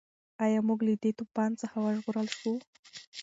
[0.45, 2.53] ایا موږ له دې طوفان څخه وژغورل شوو؟